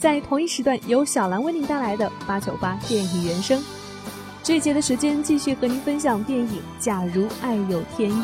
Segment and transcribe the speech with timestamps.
[0.00, 3.62] 在同一时段由小兰为您带来的八九八电影原声。
[4.42, 6.48] 这一节的时间，继续和您分享电影
[6.78, 8.14] 《假如爱有天意》。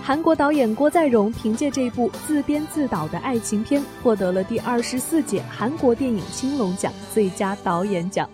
[0.00, 8.30] 韩国导演郭在荣凭借这部自编自导的爱情片，获得了第二十四届韩国电影青龙奖最佳导演奖。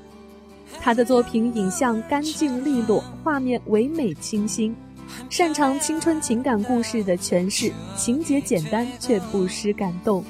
[0.82, 4.76] 他的作品影像干净利落，画面唯美清新，
[5.30, 10.22] 擅长青春情感故事的诠释，情节简单却不失感动。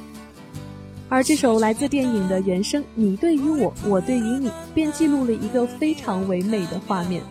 [1.08, 7.22] 而这首来自电影的原声《你对于我，我对于你》，便记录了一个非常唯美的画面。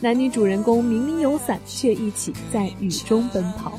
[0.00, 3.78] 男女主人公明明有伞，却一起在雨中奔跑。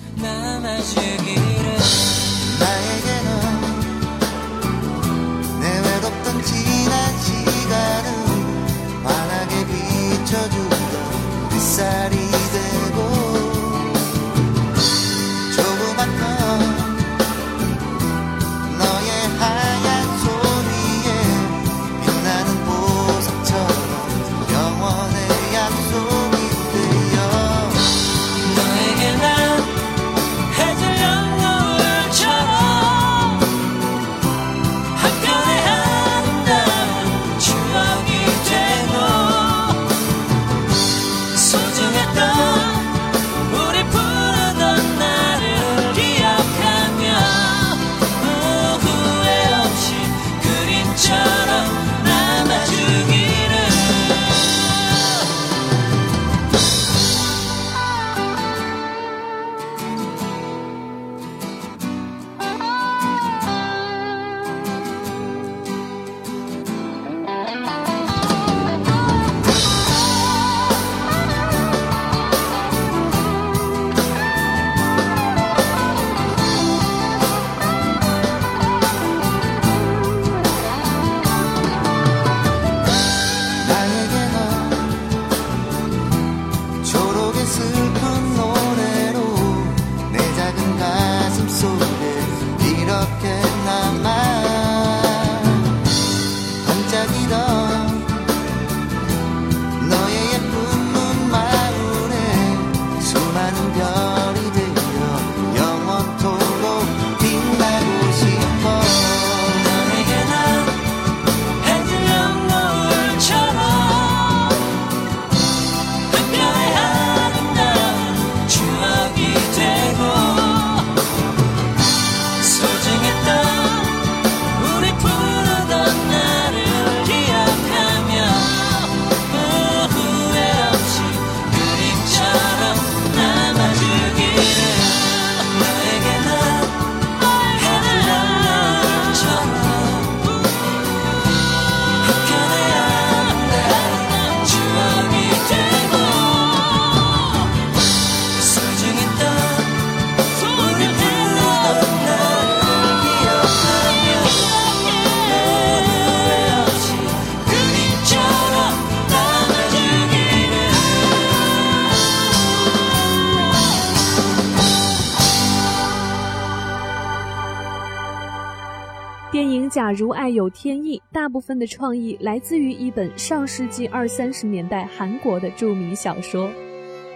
[169.92, 176.50] 如爱有天意，大部分的创意来自于一本上世纪二三十年代韩国的著名小说，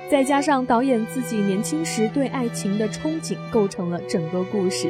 [0.09, 4.89] 再加上导演自己年轻时对爱情的憧憬，构成了整个故事。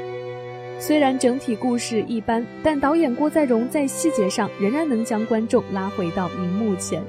[0.77, 7.01] 虽然整体故事一般，但导演郭在荣在细节上仍然能将观众拉回到荧幕前，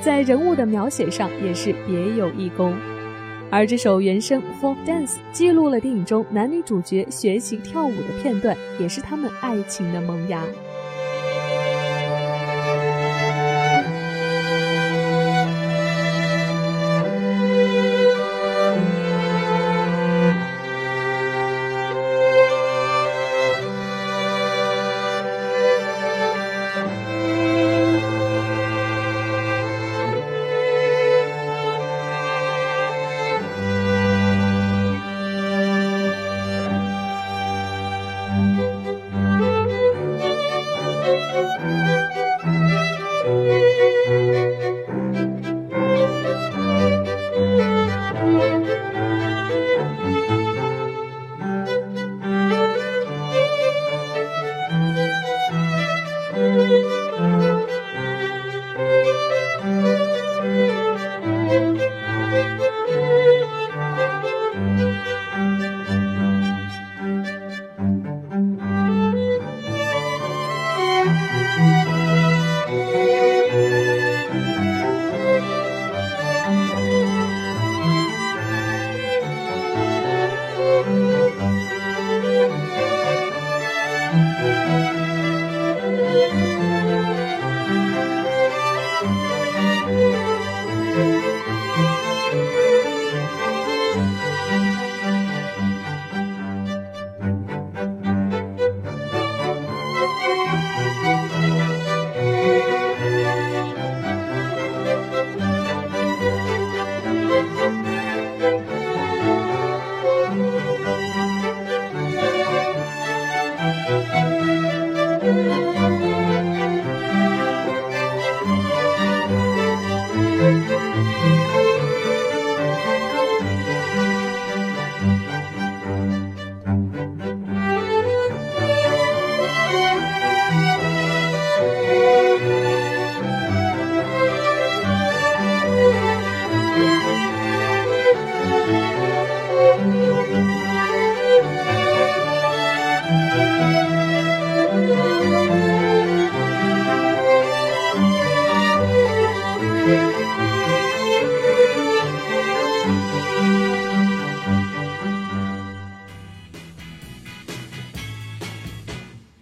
[0.00, 2.72] 在人物的描写上也是别有一功。
[3.50, 10.44] 而这首原声《Folk Dance》记录了电影中男女主角学习跳舞的片段，也是他们爱情的萌芽。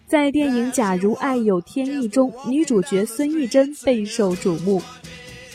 [0.09, 4.81] 在电影《假如爱有天意》中，女主角孙艺珍备受瞩目。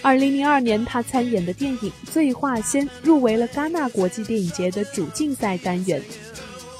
[0.01, 6.01] 二零零二年，她参演的电影《醉画仙》入围了戛纳国际电影节的主竞赛单元。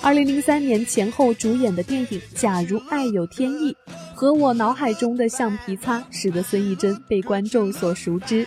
[0.02, 3.72] 二零零三年前后主演的电影《假如爱有天意》
[4.14, 8.46] 和我脑海中的橡皮擦，使得孙艺珍被观众所熟知。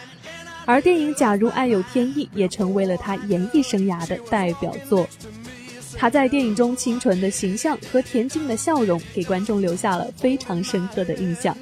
[0.66, 5.08] 而电影《假如爱有天意》也成为了她演艺生涯的代表作。
[5.96, 11.56] 他在电影中清纯的形象和恬静的笑容，给观众留下了非常深刻的印象。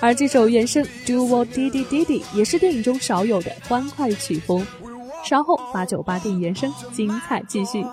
[0.00, 4.66] 而这首原声《Do What Diddy Diddy》也是电影中少有的欢快曲风。
[5.24, 7.84] 稍后八九八电影原声精彩继续。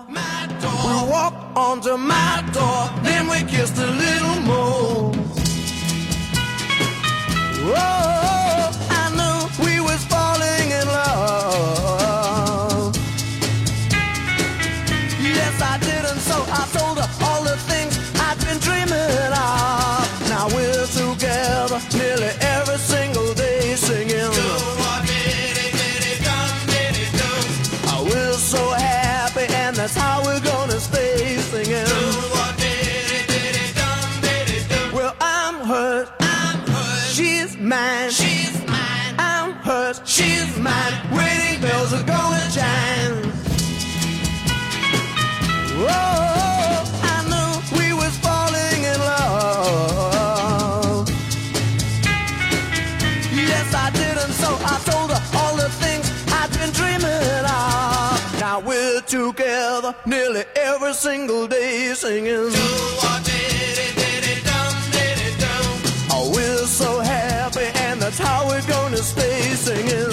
[21.90, 22.55] till it
[59.06, 62.50] together nearly every single day singing.
[66.12, 70.10] Oh, we're so happy, and that's how we're gonna stay singing.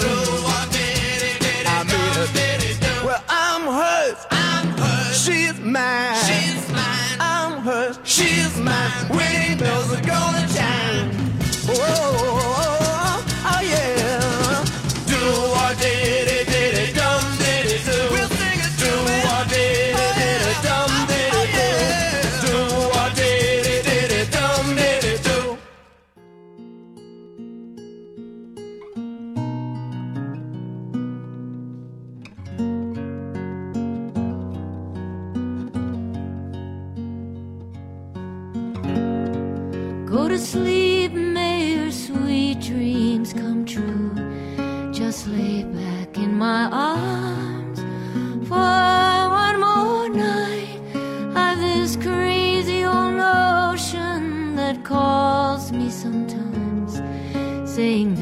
[1.66, 4.26] I mean, well, I'm hers.
[4.30, 5.24] I'm hers.
[5.24, 6.16] She's mine.
[6.26, 7.16] She's mine.
[7.20, 7.98] I'm hers.
[8.04, 9.08] She's mine.
[9.10, 10.53] Wedding bells are gonna
[57.74, 58.13] saying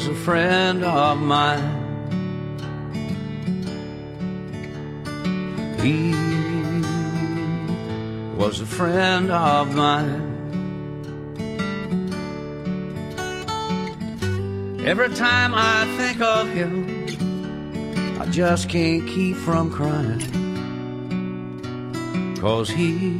[0.00, 1.60] was a friend of mine.
[5.82, 6.14] He
[8.34, 10.22] was a friend of mine.
[14.86, 17.06] Every time I think of him,
[18.22, 20.22] I just can't keep from crying.
[22.40, 23.18] Cause he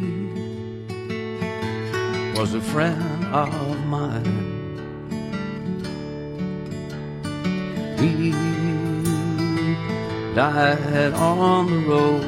[2.38, 4.49] was a friend of mine.
[8.00, 8.32] He
[10.34, 12.24] died on the road.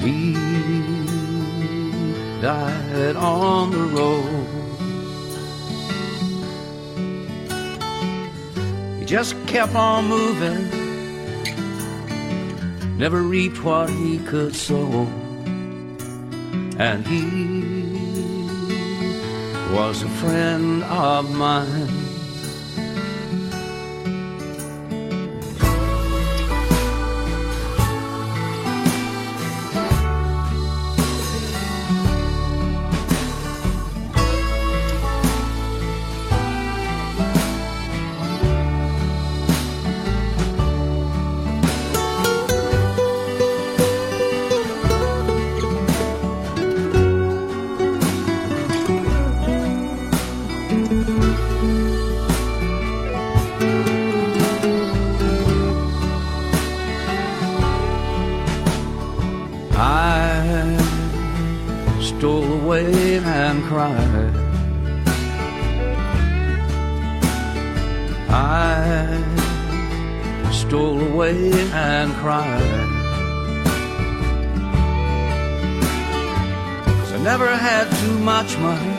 [0.00, 0.32] He
[2.40, 4.46] died on the road.
[8.98, 10.70] He just kept on moving,
[12.96, 15.06] never reaped what he could sow
[16.78, 17.71] and he
[19.72, 21.91] was a friend of mine.
[71.72, 72.88] And cried.
[76.84, 78.96] 'Cause I never had too much money.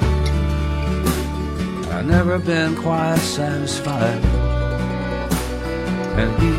[1.91, 4.23] I never been quite satisfied.
[6.19, 6.55] And he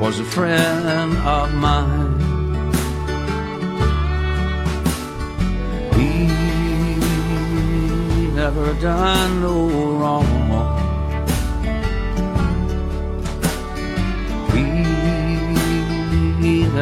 [0.00, 2.14] was a friend of mine.
[5.96, 6.12] He
[8.34, 9.56] never done no
[10.00, 10.85] wrong.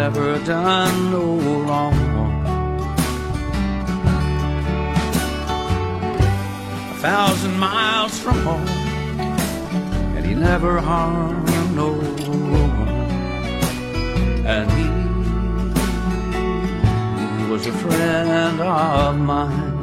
[0.05, 1.25] He never done no
[1.65, 1.95] wrong.
[6.91, 8.69] A thousand miles from home,
[10.15, 12.89] and he never harmed no one.
[14.45, 14.71] And
[17.41, 19.74] he was a friend of mine.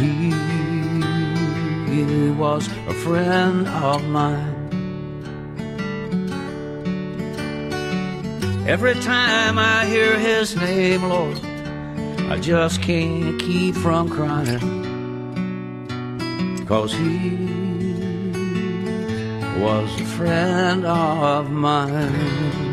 [0.00, 0.32] He
[2.30, 4.56] was a friend of mine.
[8.66, 11.38] Every time I hear his name, Lord,
[12.30, 14.60] I just can't keep from crying.
[16.66, 17.36] Cause he
[19.60, 22.69] was a friend of mine.